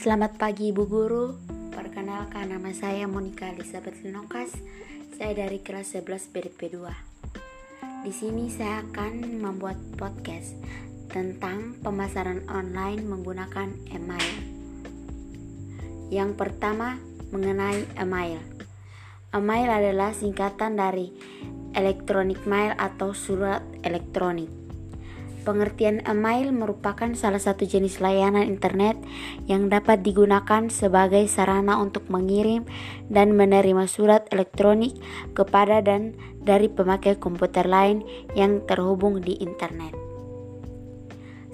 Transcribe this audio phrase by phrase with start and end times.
[0.00, 1.36] Selamat pagi Ibu Guru.
[1.76, 4.48] Perkenalkan nama saya Monica Elizabeth Linokas.
[5.12, 8.08] Saya dari kelas 11 BDP 2.
[8.08, 10.56] Di sini saya akan membuat podcast
[11.12, 14.32] tentang pemasaran online menggunakan email.
[16.08, 16.96] Yang pertama,
[17.28, 18.40] mengenai email.
[19.36, 21.12] Email adalah singkatan dari
[21.76, 24.48] electronic mail atau surat elektronik.
[25.40, 29.00] Pengertian email merupakan salah satu jenis layanan internet
[29.48, 32.68] yang dapat digunakan sebagai sarana untuk mengirim
[33.08, 35.00] dan menerima surat elektronik
[35.32, 36.12] kepada dan
[36.44, 38.04] dari pemakai komputer lain
[38.36, 39.96] yang terhubung di internet.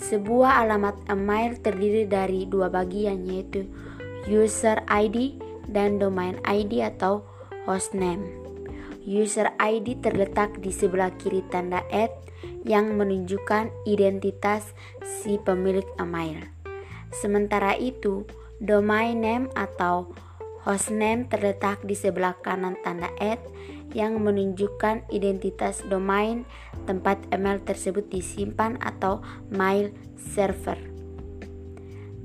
[0.00, 3.68] Sebuah alamat email terdiri dari dua bagian yaitu
[4.24, 5.36] user ID
[5.68, 7.20] dan domain ID atau
[7.68, 8.24] hostname.
[9.04, 11.84] User ID terletak di sebelah kiri tanda
[12.64, 14.72] yang menunjukkan identitas
[15.02, 16.48] si pemilik email.
[17.14, 18.26] Sementara itu,
[18.58, 20.10] domain name atau
[20.64, 23.38] hostname terletak di sebelah kanan tanda at
[23.94, 26.42] yang menunjukkan identitas domain
[26.88, 30.76] tempat email tersebut disimpan atau mail server.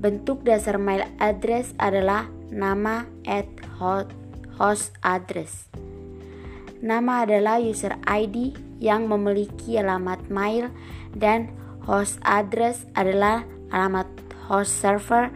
[0.00, 3.46] Bentuk dasar mail address adalah nama at
[4.56, 5.68] host address.
[6.80, 10.72] Nama adalah user ID yang memiliki alamat mail
[11.12, 11.52] dan
[11.84, 14.08] host address adalah alamat
[14.48, 15.28] host server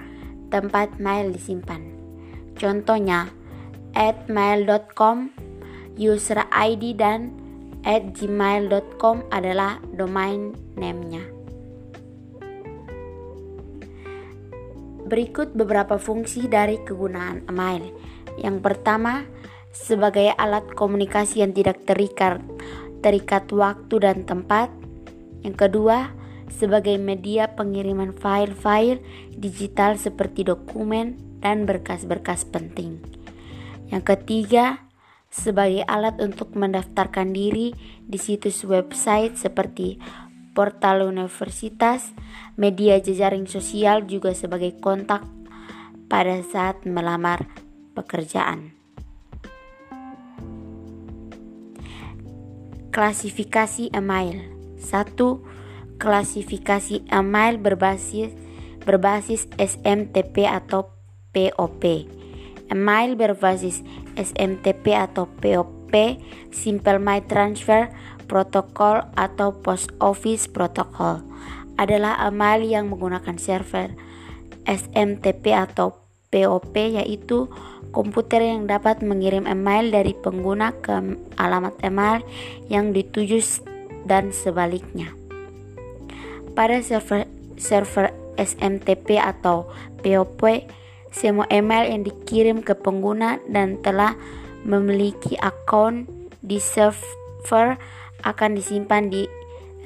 [0.49, 1.93] tempat mail disimpan.
[2.57, 3.29] Contohnya,
[3.93, 5.31] at mail.com,
[6.01, 7.31] user ID dan
[7.85, 11.23] at gmail.com adalah domain name-nya.
[15.05, 17.93] Berikut beberapa fungsi dari kegunaan email.
[18.41, 19.29] Yang pertama,
[19.75, 22.39] sebagai alat komunikasi yang tidak terikat,
[23.03, 24.71] terikat waktu dan tempat.
[25.43, 26.15] Yang kedua,
[26.49, 29.03] sebagai media pengiriman file-file
[29.35, 33.03] digital seperti dokumen dan berkas-berkas penting.
[33.91, 34.87] Yang ketiga,
[35.29, 37.75] sebagai alat untuk mendaftarkan diri
[38.07, 39.99] di situs website seperti
[40.55, 42.15] portal universitas,
[42.55, 45.27] media jejaring sosial juga sebagai kontak
[46.07, 47.51] pada saat melamar
[47.99, 48.84] pekerjaan.
[52.95, 55.19] Klasifikasi email 1.
[55.99, 58.31] Klasifikasi email berbasis
[58.87, 60.95] berbasis SMTP atau
[61.35, 62.07] POP.
[62.71, 63.83] Email berbasis
[64.15, 66.23] SMTP atau POP
[66.55, 67.91] Simple Mail Transfer
[68.31, 71.27] Protocol atau Post Office Protocol
[71.75, 73.91] adalah email yang menggunakan server
[74.71, 75.99] SMTP atau
[76.31, 77.51] POP yaitu
[77.95, 80.91] komputer yang dapat mengirim email dari pengguna ke
[81.39, 82.21] alamat email
[82.67, 83.39] yang dituju
[84.05, 85.15] dan sebaliknya.
[86.59, 89.71] Pada server, server SMTP atau
[90.03, 90.67] POP,
[91.15, 94.19] semua email yang dikirim ke pengguna dan telah
[94.67, 96.11] memiliki akun
[96.43, 97.79] di server
[98.27, 99.23] akan disimpan di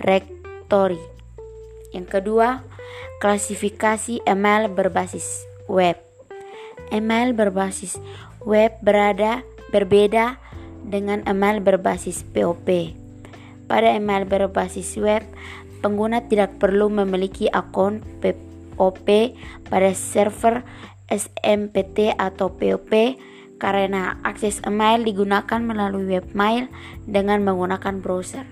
[0.00, 1.00] rektori.
[1.92, 2.64] Yang kedua,
[3.20, 6.07] klasifikasi email berbasis web.
[6.88, 8.00] Email berbasis
[8.44, 10.40] web berada berbeda
[10.88, 12.96] dengan email berbasis POP.
[13.68, 15.20] Pada email berbasis web,
[15.84, 19.36] pengguna tidak perlu memiliki akun POP
[19.68, 20.64] pada server
[21.12, 23.20] SMPT atau POP
[23.58, 26.70] karena akses email digunakan melalui webmail
[27.04, 28.46] dengan menggunakan browser.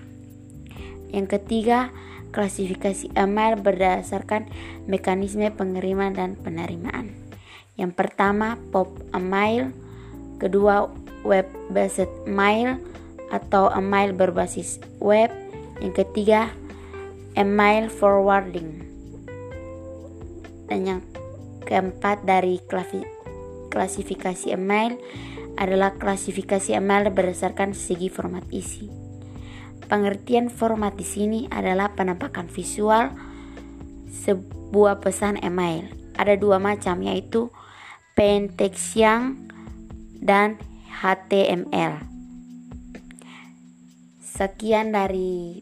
[1.09, 1.95] Yang ketiga,
[2.35, 4.51] klasifikasi email berdasarkan
[4.85, 7.26] mekanisme pengiriman dan penerimaan.
[7.77, 9.69] Yang pertama pop email,
[10.41, 10.89] kedua
[11.21, 12.81] web based mail
[13.29, 15.29] atau email berbasis web,
[15.77, 16.49] yang ketiga
[17.37, 18.81] email forwarding.
[20.67, 21.01] Dan yang
[21.63, 22.59] keempat dari
[23.69, 24.97] klasifikasi email
[25.57, 28.89] adalah klasifikasi email berdasarkan segi format isi.
[29.87, 33.13] Pengertian format di sini adalah penampakan visual
[34.11, 35.87] sebuah pesan email.
[36.19, 37.47] Ada dua macam yaitu
[38.17, 39.37] Pentexian
[40.17, 40.57] dan
[40.89, 42.01] HTML.
[44.17, 45.61] Sekian dari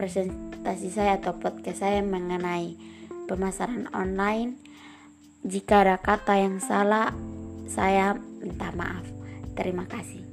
[0.00, 2.80] presentasi saya atau podcast saya mengenai
[3.28, 4.56] pemasaran online.
[5.44, 7.12] Jika ada kata yang salah,
[7.68, 9.04] saya minta maaf.
[9.52, 10.24] Terima kasih.